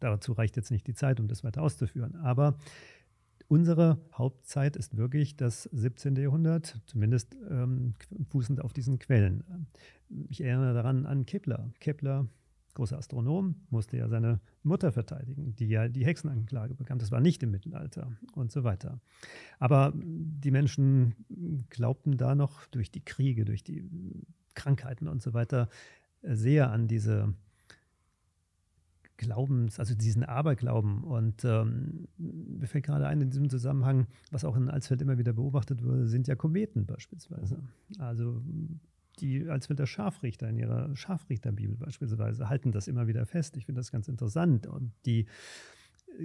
[0.00, 2.16] Dazu reicht jetzt nicht die Zeit, um das weiter auszuführen.
[2.16, 2.58] Aber
[3.48, 6.16] unsere Hauptzeit ist wirklich das 17.
[6.16, 7.94] Jahrhundert, zumindest ähm,
[8.30, 9.44] fußend auf diesen Quellen.
[10.28, 11.70] Ich erinnere daran an Kepler.
[11.80, 12.26] Kepler
[12.76, 16.98] großer Astronom, musste ja seine Mutter verteidigen, die ja die Hexenanklage bekam.
[16.98, 19.00] Das war nicht im Mittelalter und so weiter.
[19.58, 21.14] Aber die Menschen
[21.70, 23.82] glaubten da noch durch die Kriege, durch die
[24.54, 25.68] Krankheiten und so weiter
[26.22, 27.34] sehr an diese
[29.16, 31.04] Glaubens, also diesen Aberglauben.
[31.04, 35.32] Und ähm, mir fällt gerade ein in diesem Zusammenhang, was auch in Alsfeld immer wieder
[35.32, 37.62] beobachtet wurde, sind ja Kometen beispielsweise.
[37.98, 38.42] Also
[39.20, 43.56] die als der Scharfrichter in ihrer Scharfrichterbibel beispielsweise halten das immer wieder fest.
[43.56, 44.66] Ich finde das ganz interessant.
[44.66, 45.26] Und die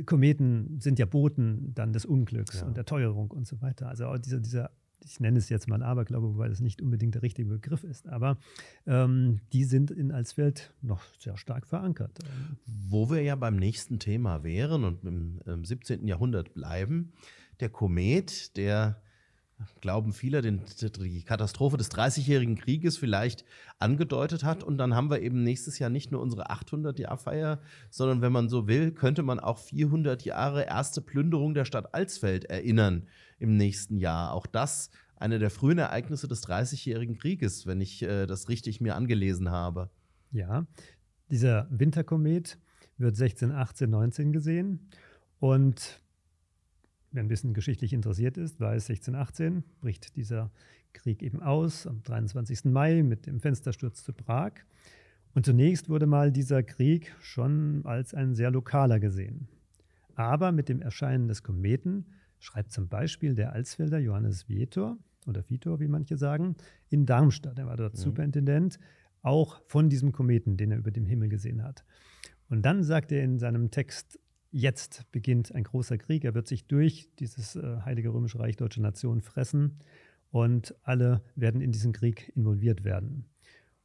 [0.06, 2.68] Kometen sind ja Boten dann des Unglücks ja.
[2.68, 3.88] und der Teuerung und so weiter.
[3.88, 4.72] Also dieser, dieser
[5.06, 8.38] ich nenne es jetzt mal Aberglaube, wobei das nicht unbedingt der richtige Begriff ist, aber
[8.86, 12.20] ähm, die sind in Alsfeld noch sehr stark verankert.
[12.66, 16.08] Wo wir ja beim nächsten Thema wären und im, im 17.
[16.08, 17.14] Jahrhundert bleiben,
[17.60, 19.02] der Komet, der
[19.82, 23.46] glauben viele, den, die Katastrophe des Dreißigjährigen Krieges vielleicht
[23.80, 24.64] angedeutet hat.
[24.64, 28.68] Und dann haben wir eben nächstes Jahr nicht nur unsere 800-Jahr-Feier, sondern wenn man so
[28.68, 33.08] will, könnte man auch 400 Jahre erste Plünderung der Stadt Alsfeld erinnern
[33.40, 34.34] im nächsten Jahr.
[34.34, 38.96] Auch das eine der frühen Ereignisse des Dreißigjährigen Krieges, wenn ich äh, das richtig mir
[38.96, 39.90] angelesen habe.
[40.32, 40.66] Ja,
[41.30, 42.58] dieser Winterkomet
[42.98, 44.90] wird 16, 18, 19 gesehen.
[45.40, 46.02] Und
[47.12, 50.52] wer ein bisschen geschichtlich interessiert ist, weiß 1618 bricht dieser
[50.94, 52.66] Krieg eben aus am 23.
[52.66, 54.54] Mai mit dem Fenstersturz zu Prag.
[55.34, 59.48] Und zunächst wurde mal dieser Krieg schon als ein sehr lokaler gesehen.
[60.16, 62.06] Aber mit dem Erscheinen des Kometen
[62.40, 64.98] schreibt zum Beispiel der Alsfelder Johannes Vietor
[65.28, 66.56] oder Vitor, wie manche sagen,
[66.90, 68.00] in Darmstadt, er war dort mhm.
[68.00, 68.80] Superintendent,
[69.22, 71.86] auch von diesem Kometen, den er über dem Himmel gesehen hat.
[72.50, 74.20] Und dann sagt er in seinem Text
[74.52, 76.26] Jetzt beginnt ein großer Krieg.
[76.26, 79.80] Er wird sich durch dieses äh, Heilige Römische Reich Deutsche Nation fressen
[80.30, 83.26] und alle werden in diesen Krieg involviert werden.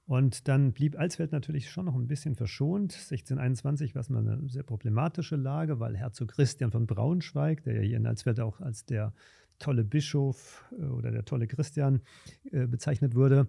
[0.07, 2.95] Und dann blieb Alsfeld natürlich schon noch ein bisschen verschont.
[2.95, 7.81] 1621 war es mal eine sehr problematische Lage, weil Herzog Christian von Braunschweig, der ja
[7.83, 9.13] hier in Alsfeld auch als der
[9.59, 12.03] tolle Bischof äh, oder der tolle Christian
[12.51, 13.49] äh, bezeichnet wurde,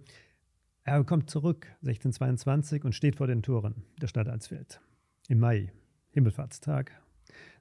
[0.84, 4.80] er kommt zurück 1622 und steht vor den Toren der Stadt Alsfeld
[5.28, 5.72] im Mai,
[6.10, 6.92] Himmelfahrtstag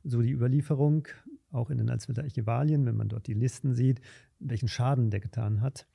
[0.03, 1.07] so die Überlieferung,
[1.51, 4.01] auch in den Archivalien, wenn man dort die Listen sieht,
[4.39, 5.87] welchen Schaden der getan hat,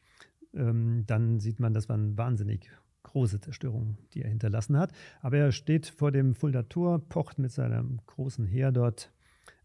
[0.55, 2.71] ähm, dann sieht man, das waren wahnsinnig
[3.03, 4.93] große Zerstörungen, die er hinterlassen hat.
[5.21, 9.12] Aber er steht vor dem Fulda Tor, pocht mit seinem großen Heer dort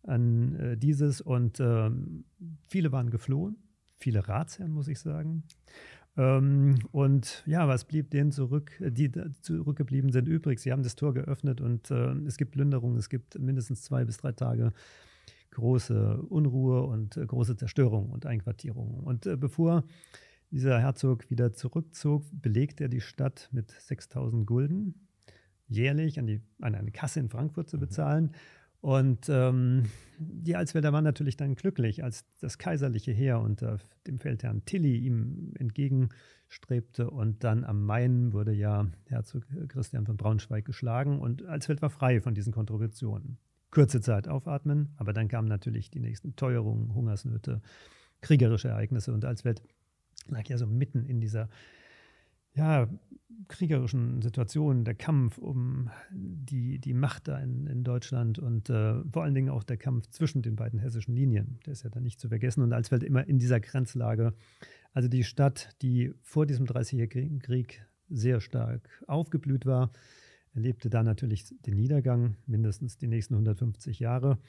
[0.03, 1.89] an äh, dieses und äh,
[2.67, 3.57] viele waren geflohen,
[3.95, 5.43] viele Ratsherren, muss ich sagen.
[6.17, 8.71] Ähm, und ja, was blieb denen zurück?
[8.79, 10.59] Die zurückgeblieben sind übrig.
[10.59, 12.97] Sie haben das Tor geöffnet und äh, es gibt Plünderungen.
[12.97, 14.73] Es gibt mindestens zwei bis drei Tage
[15.51, 18.99] große Unruhe und äh, große Zerstörung und Einquartierung.
[19.03, 19.83] Und äh, bevor
[20.51, 25.07] dieser Herzog wieder zurückzog, belegte er die Stadt mit 6000 Gulden
[25.67, 27.81] jährlich an, die, an eine Kasse in Frankfurt zu mhm.
[28.81, 29.85] Und ähm,
[30.19, 35.53] die Alsfelder waren natürlich dann glücklich, als das kaiserliche Heer unter dem Feldherrn Tilly ihm
[35.57, 37.09] entgegenstrebte.
[37.09, 42.21] Und dann am Main wurde ja Herzog Christian von Braunschweig geschlagen und Alsfeld war frei
[42.21, 43.37] von diesen Kontributionen.
[43.69, 47.61] Kurze Zeit aufatmen, aber dann kamen natürlich die nächsten Teuerungen, Hungersnöte,
[48.21, 49.61] kriegerische Ereignisse und Alsfeld
[50.29, 51.49] lag ja so mitten in dieser
[52.57, 52.89] ja,
[53.47, 59.23] kriegerischen Situationen, der Kampf um die, die Macht da in, in Deutschland und äh, vor
[59.23, 62.19] allen Dingen auch der Kampf zwischen den beiden hessischen Linien, der ist ja dann nicht
[62.19, 64.33] zu vergessen und Alsfeld immer in dieser Grenzlage.
[64.91, 69.91] Also die Stadt, die vor diesem Dreißigjährigen Krieg sehr stark aufgeblüht war,
[70.53, 74.39] erlebte da natürlich den Niedergang, mindestens die nächsten 150 Jahre.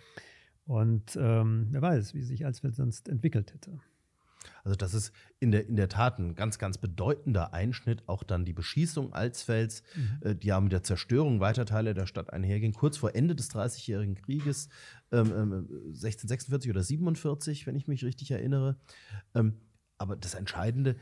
[0.64, 3.78] Und ähm, wer weiß, wie sich Alsfeld sonst entwickelt hätte.
[4.64, 8.44] Also das ist in der, in der Tat ein ganz, ganz bedeutender Einschnitt, auch dann
[8.44, 10.18] die Beschießung Alsfels, mhm.
[10.20, 13.48] äh, die ja mit der Zerstörung weiter Teile der Stadt einherging, kurz vor Ende des
[13.48, 14.68] Dreißigjährigen Krieges,
[15.12, 15.32] ähm,
[15.88, 18.76] 1646 ähm, oder 47, wenn ich mich richtig erinnere.
[19.34, 19.54] Ähm,
[19.98, 20.96] aber das Entscheidende,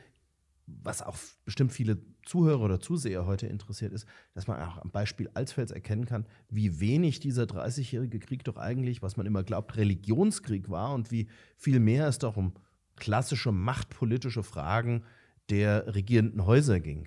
[0.66, 5.30] was auch bestimmt viele Zuhörer oder Zuseher heute interessiert, ist, dass man auch am Beispiel
[5.34, 10.68] Alsfels erkennen kann, wie wenig dieser 30-jährige Krieg doch eigentlich, was man immer glaubt, Religionskrieg
[10.68, 12.54] war und wie viel mehr es doch um
[12.96, 15.04] klassische machtpolitische Fragen
[15.50, 17.06] der regierenden Häuser ging.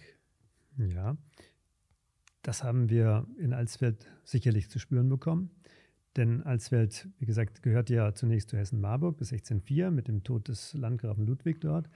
[0.77, 1.17] Ja,
[2.41, 5.51] das haben wir in Alsfeld sicherlich zu spüren bekommen.
[6.15, 10.73] Denn Alsfeld, wie gesagt, gehört ja zunächst zu Hessen-Marburg bis 1604 mit dem Tod des
[10.73, 11.89] Landgrafen Ludwig dort.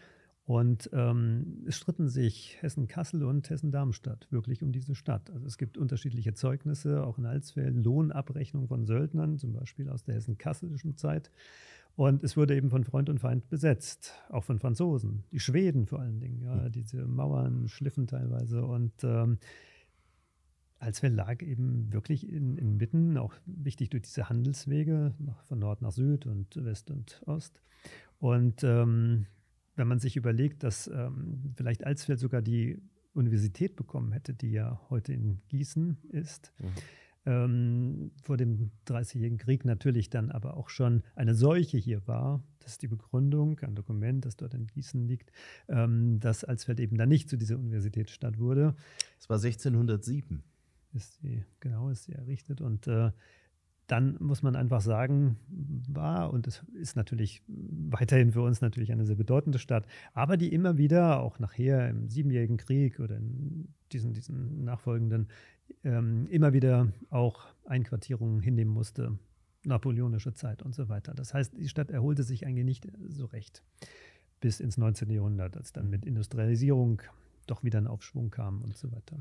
[0.46, 5.32] Und ähm, es stritten sich Hessen-Kassel und Hessen-Darmstadt wirklich um diese Stadt.
[5.32, 10.16] Also es gibt unterschiedliche Zeugnisse, auch in Alsfeld, Lohnabrechnung von Söldnern, zum Beispiel aus der
[10.16, 11.32] Hessen-Kasselischen Zeit.
[11.96, 16.00] Und es wurde eben von Freund und Feind besetzt, auch von Franzosen, die Schweden vor
[16.00, 16.42] allen Dingen.
[16.42, 16.72] Ja, hm.
[16.72, 18.66] diese Mauern schliffen teilweise.
[18.66, 19.38] Und ähm,
[20.80, 25.14] als wir lag eben wirklich in, inmitten, auch wichtig durch diese Handelswege
[25.48, 27.62] von Nord nach Süd und West und Ost.
[28.20, 29.28] Und ähm,
[29.76, 32.82] wenn man sich überlegt, dass ähm, vielleicht Alsfeld sogar die
[33.14, 36.72] Universität bekommen hätte, die ja heute in Gießen ist, mhm
[37.26, 42.44] ähm, vor dem Dreißigjährigen Krieg natürlich dann aber auch schon eine Seuche hier war.
[42.60, 45.32] Das ist die Begründung, ein Dokument, das dort in Gießen liegt,
[45.68, 48.76] ähm, dass Alsfeld eben dann nicht zu dieser Universitätsstadt wurde.
[49.20, 50.44] Es war 1607.
[50.94, 52.62] Ist sie, genau, ist sie errichtet.
[52.62, 53.12] Und äh,
[53.88, 55.38] dann muss man einfach sagen,
[55.90, 60.54] war und es ist natürlich weiterhin für uns natürlich eine sehr bedeutende Stadt, aber die
[60.54, 65.28] immer wieder, auch nachher im Siebenjährigen Krieg oder in diesen, diesen nachfolgenden,
[65.84, 69.18] ähm, immer wieder auch Einquartierungen hinnehmen musste,
[69.64, 71.14] napoleonische Zeit und so weiter.
[71.14, 73.64] Das heißt, die Stadt erholte sich eigentlich nicht so recht
[74.42, 75.10] bis ins 19.
[75.10, 77.02] Jahrhundert, als dann mit Industrialisierung
[77.48, 79.18] doch wieder ein Aufschwung kam und so weiter.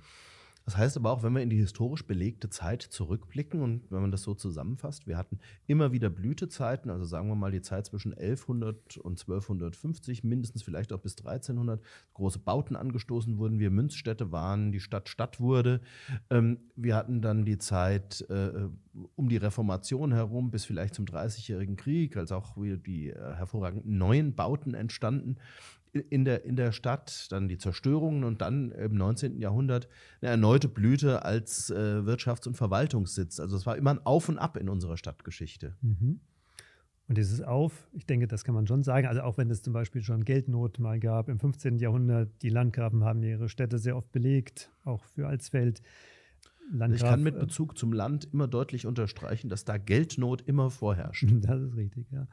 [0.65, 4.11] Das heißt aber auch, wenn wir in die historisch belegte Zeit zurückblicken und wenn man
[4.11, 8.13] das so zusammenfasst, wir hatten immer wieder Blütezeiten, also sagen wir mal die Zeit zwischen
[8.13, 11.81] 1100 und 1250, mindestens vielleicht auch bis 1300,
[12.15, 15.81] große Bauten angestoßen wurden, wir Münzstädte waren, die Stadt Stadt wurde.
[16.31, 18.69] Ähm, wir hatten dann die Zeit äh,
[19.17, 24.35] um die Reformation herum bis vielleicht zum Dreißigjährigen Krieg, als auch die äh, hervorragenden neuen
[24.35, 25.37] Bauten entstanden
[25.93, 29.39] in der, in der Stadt, dann die Zerstörungen und dann im 19.
[29.39, 29.89] Jahrhundert
[30.21, 33.41] eine erneute Blüte als äh, Wirtschafts- und Verwaltungssitz.
[33.41, 35.77] Also es war immer ein Auf und Ab in unserer Stadtgeschichte.
[35.83, 36.21] Mhm.
[37.09, 39.07] Und dieses Auf, ich denke, das kann man schon sagen.
[39.07, 41.79] Also auch wenn es zum Beispiel schon Geldnot mal gab im 15.
[41.79, 45.83] Jahrhundert, die Landgrafen haben ihre Städte sehr oft belegt, auch für Alsfeld.
[46.71, 50.71] Landgraf, ich kann mit äh, Bezug zum Land immer deutlich unterstreichen, dass da Geldnot immer
[50.71, 51.27] vorherrscht.
[51.43, 52.27] Das ist richtig, ja.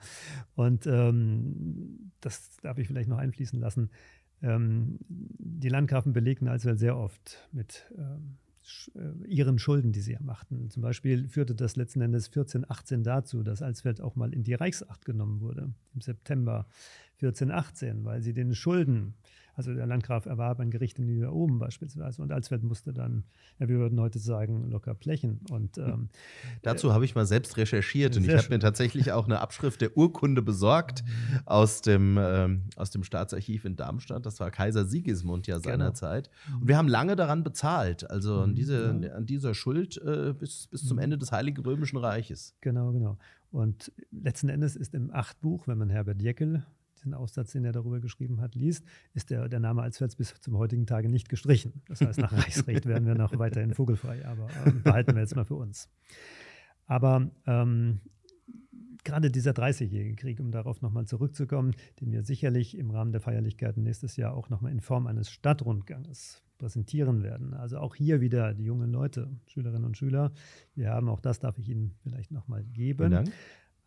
[0.55, 3.89] Und ähm, das darf ich vielleicht noch einfließen lassen.
[4.41, 8.37] Ähm, die Landgrafen belegten also sehr oft mit ähm,
[8.95, 10.69] äh, ihren Schulden, die sie machten.
[10.69, 15.05] Zum Beispiel führte das letzten Endes 1418 dazu, dass Alsfeld auch mal in die Reichsacht
[15.05, 16.67] genommen wurde, im September
[17.21, 19.15] 1418, weil sie den Schulden
[19.59, 23.25] also der Landgraf erwarb ein Gericht in Niederoben beispielsweise und Alsfeld musste dann,
[23.59, 25.41] ja, wir würden heute sagen, locker blechen.
[25.49, 26.07] Und, ähm,
[26.61, 29.81] Dazu äh, habe ich mal selbst recherchiert und ich habe mir tatsächlich auch eine Abschrift
[29.81, 31.39] der Urkunde besorgt mhm.
[31.43, 34.25] aus dem, ähm, aus dem Staatsarchiv in Darmstadt.
[34.25, 35.69] Das war Kaiser Sigismund ja genau.
[35.69, 36.29] seinerzeit.
[36.45, 36.59] Genau.
[36.61, 39.11] Und wir haben lange daran bezahlt, also an, mhm, diese, ja.
[39.11, 40.99] an dieser Schuld äh, bis, bis zum.
[40.99, 42.55] Ende des Heiligen Römischen Reiches.
[42.61, 43.17] Genau, genau.
[43.51, 46.65] Und letzten Endes ist im Achtbuch, wenn man Herbert Jeckel
[46.99, 50.57] diesen Aufsatz, den er darüber geschrieben hat, liest, ist der, der Name Alsfels bis zum
[50.57, 51.81] heutigen Tage nicht gestrichen.
[51.87, 55.45] Das heißt, nach Reichsrecht werden wir noch weiterhin vogelfrei, aber äh, behalten wir jetzt mal
[55.45, 55.89] für uns.
[56.85, 58.01] Aber ähm,
[59.03, 63.83] gerade dieser 30-jährige Krieg, um darauf nochmal zurückzukommen, den wir sicherlich im Rahmen der Feierlichkeiten
[63.83, 67.53] nächstes Jahr auch nochmal in Form eines Stadtrundganges präsentieren werden.
[67.53, 70.31] Also auch hier wieder die jungen Leute, Schülerinnen und Schüler.
[70.75, 73.31] Wir haben auch das, darf ich Ihnen vielleicht nochmal geben.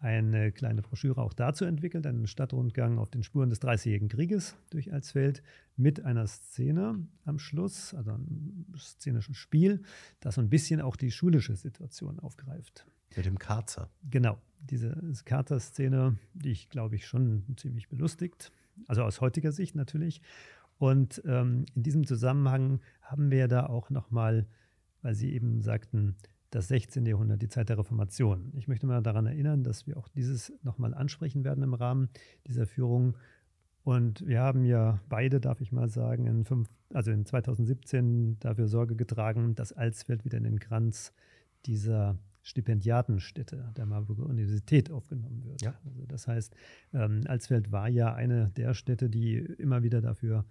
[0.03, 4.93] Eine kleine Broschüre auch dazu entwickelt, einen Stadtrundgang auf den Spuren des Dreißigjährigen Krieges durch
[4.93, 5.45] Alsfeld
[5.77, 9.81] mit einer Szene am Schluss, also einem szenischen Spiel,
[10.19, 12.85] das so ein bisschen auch die schulische Situation aufgreift.
[13.17, 13.91] Mit dem Karzer.
[14.11, 18.51] Genau, diese Karzer-Szene, die ich glaube ich schon ziemlich belustigt,
[18.89, 20.21] also aus heutiger Sicht natürlich.
[20.79, 24.49] Und ähm, in diesem Zusammenhang haben wir da auch nochmal,
[25.01, 26.17] weil Sie eben sagten,
[26.53, 27.07] das 16.
[27.07, 28.53] Jahrhundert, die Zeit der Reformation.
[28.57, 32.11] Ich möchte mal daran erinnern, dass wir auch dieses nochmal ansprechen werden im Rahmen
[32.47, 33.17] dieser Führung.
[33.85, 38.69] Und wir haben ja beide, darf ich mal sagen, in, fünf, also in 2017 dafür
[38.69, 41.13] Sorge getragen, dass Alsfeld wieder in den Kranz
[41.65, 45.63] dieser Stipendiatenstätte der Marburger Universität aufgenommen wird.
[45.63, 45.75] Ja.
[45.87, 46.55] Also das heißt,
[46.93, 50.45] ähm, Alsfeld war ja eine der Städte, die immer wieder dafür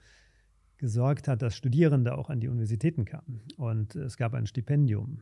[0.77, 3.41] gesorgt hat, dass Studierende auch an die Universitäten kamen.
[3.57, 5.19] Und es gab ein Stipendium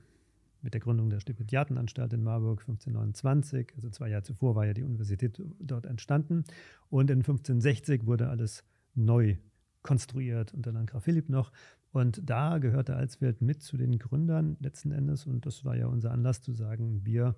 [0.62, 3.74] mit der Gründung der Stipendiatenanstalt in Marburg 1529.
[3.76, 6.44] Also zwei Jahre zuvor war ja die Universität dort entstanden.
[6.90, 8.64] Und in 1560 wurde alles
[8.96, 9.38] neu
[9.82, 11.52] konstruiert unter Landgraf Philipp noch.
[11.92, 15.26] Und da gehörte Alsfeld mit zu den Gründern letzten Endes.
[15.26, 17.36] Und das war ja unser Anlass zu sagen, wir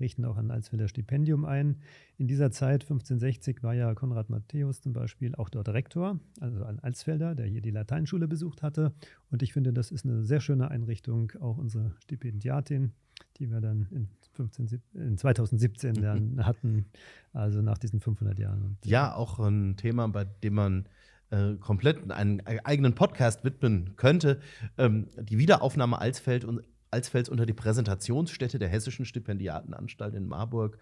[0.00, 1.76] richten auch ein Alsfelder Stipendium ein.
[2.16, 6.80] In dieser Zeit, 1560, war ja Konrad Matthäus zum Beispiel auch dort Rektor, also ein
[6.80, 8.94] Alsfelder, der hier die Lateinschule besucht hatte.
[9.30, 11.32] Und ich finde, das ist eine sehr schöne Einrichtung.
[11.40, 12.92] Auch unsere Stipendiatin,
[13.36, 16.86] die wir dann in, 15, in 2017 dann hatten,
[17.34, 18.78] also nach diesen 500 Jahren.
[18.84, 20.86] Ja, auch ein Thema, bei dem man
[21.30, 24.40] äh, komplett einen eigenen Podcast widmen könnte.
[24.78, 30.78] Ähm, die Wiederaufnahme Alsfeld und Alsfelds unter die Präsentationsstätte der Hessischen Stipendiatenanstalt in Marburg.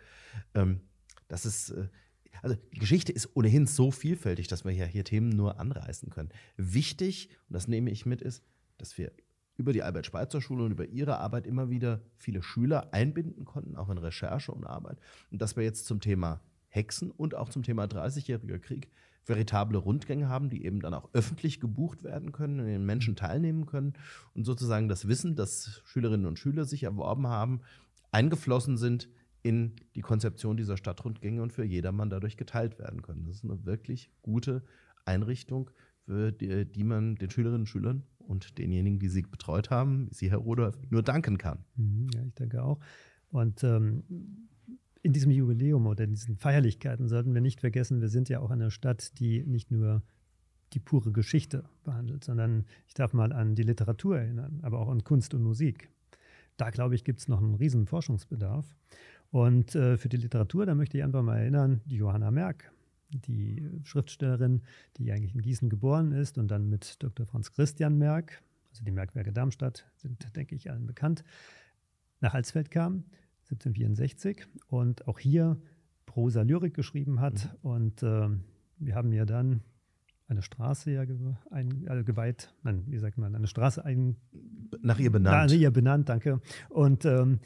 [0.54, 0.80] Ähm,
[1.28, 1.88] das ist, äh,
[2.42, 6.30] also die Geschichte ist ohnehin so vielfältig, dass wir ja hier Themen nur anreißen können.
[6.56, 8.42] Wichtig, und das nehme ich mit, ist,
[8.78, 9.12] dass wir
[9.56, 13.98] über die Albert-Schweitzer-Schule und über ihre Arbeit immer wieder viele Schüler einbinden konnten, auch in
[13.98, 14.98] Recherche und Arbeit.
[15.30, 18.88] Und dass wir jetzt zum Thema Hexen und auch zum Thema 30-jähriger Krieg
[19.28, 23.66] veritable Rundgänge haben, die eben dann auch öffentlich gebucht werden können, in denen Menschen teilnehmen
[23.66, 23.94] können
[24.34, 27.60] und sozusagen das Wissen, das Schülerinnen und Schüler sich erworben haben,
[28.10, 29.08] eingeflossen sind
[29.42, 33.24] in die Konzeption dieser Stadtrundgänge und für jedermann dadurch geteilt werden können.
[33.24, 34.62] Das ist eine wirklich gute
[35.04, 35.70] Einrichtung,
[36.08, 40.30] für die, die man den Schülerinnen und Schülern und denjenigen, die sie betreut haben, Sie,
[40.30, 41.64] Herr Rudolf, nur danken kann.
[41.76, 42.80] Mhm, ja, ich danke auch.
[43.30, 44.48] Und ähm,
[45.08, 48.50] in diesem Jubiläum oder in diesen Feierlichkeiten sollten wir nicht vergessen, wir sind ja auch
[48.50, 50.02] eine Stadt, die nicht nur
[50.74, 55.04] die pure Geschichte behandelt, sondern ich darf mal an die Literatur erinnern, aber auch an
[55.04, 55.88] Kunst und Musik.
[56.58, 58.76] Da, glaube ich, gibt es noch einen riesen Forschungsbedarf.
[59.30, 62.70] Und äh, für die Literatur, da möchte ich einfach mal erinnern, die Johanna Merck,
[63.08, 64.60] die Schriftstellerin,
[64.98, 67.24] die eigentlich in Gießen geboren ist und dann mit Dr.
[67.24, 68.42] Franz Christian Merck,
[68.72, 71.24] also die Merkwerke Darmstadt sind, denke ich, allen bekannt,
[72.20, 73.04] nach Alsfeld kam
[73.50, 75.60] 1764 und auch hier
[76.06, 77.44] Prosa Lyrik geschrieben hat.
[77.62, 77.70] Mhm.
[77.70, 78.28] Und äh,
[78.78, 79.62] wir haben ja dann
[80.28, 81.04] eine Straße ja
[81.50, 84.16] ein, also geweiht, nein, wie sagt man, eine Straße ein,
[84.82, 85.50] nach ihr benannt.
[85.50, 86.40] Nach ihr benannt, danke.
[86.68, 87.40] Und ähm,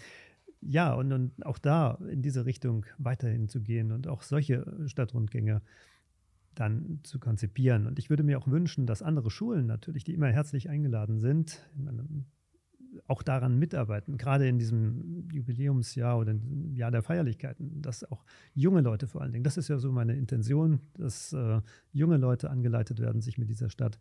[0.60, 5.62] ja, und, und auch da in diese Richtung weiterhin zu gehen und auch solche Stadtrundgänge
[6.54, 7.86] dann zu konzipieren.
[7.86, 11.68] Und ich würde mir auch wünschen, dass andere Schulen natürlich, die immer herzlich eingeladen sind,
[11.76, 12.26] in einem
[13.06, 16.34] auch daran mitarbeiten, gerade in diesem Jubiläumsjahr oder
[16.74, 18.24] Jahr der Feierlichkeiten, dass auch
[18.54, 21.60] junge Leute vor allen Dingen, das ist ja so meine Intention, dass äh,
[21.92, 23.98] junge Leute angeleitet werden, sich mit dieser Stadt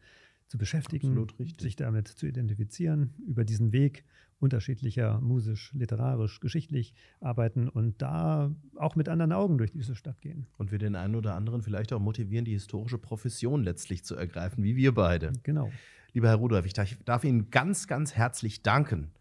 [0.48, 1.28] zu beschäftigen,
[1.58, 4.04] sich damit zu identifizieren, über diesen Weg
[4.42, 10.48] unterschiedlicher musisch, literarisch, geschichtlich arbeiten und da auch mit anderen Augen durch diese Stadt gehen.
[10.58, 14.64] Und wir den einen oder anderen vielleicht auch motivieren, die historische Profession letztlich zu ergreifen,
[14.64, 15.32] wie wir beide.
[15.44, 15.72] Genau.
[16.14, 19.12] Lieber Herr Rudolph, ich darf Ihnen ganz, ganz herzlich danken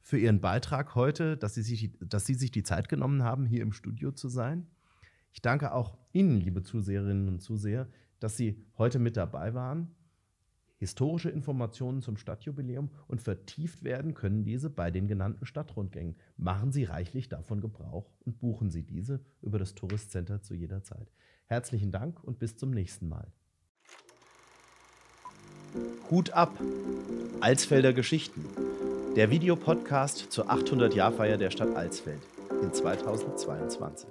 [0.00, 3.62] für Ihren Beitrag heute, dass Sie, sich, dass Sie sich die Zeit genommen haben, hier
[3.62, 4.66] im Studio zu sein.
[5.32, 9.94] Ich danke auch Ihnen, liebe Zuseherinnen und Zuseher, dass Sie heute mit dabei waren.
[10.76, 16.16] Historische Informationen zum Stadtjubiläum und vertieft werden können diese bei den genannten Stadtrundgängen.
[16.36, 21.12] Machen Sie reichlich davon Gebrauch und buchen Sie diese über das Touristcenter zu jeder Zeit.
[21.46, 23.32] Herzlichen Dank und bis zum nächsten Mal.
[26.10, 26.58] Hut ab!
[27.40, 28.44] Alsfelder Geschichten.
[29.16, 32.20] Der Videopodcast zur 800-Jahrfeier der Stadt Alsfeld
[32.62, 34.08] in 2022.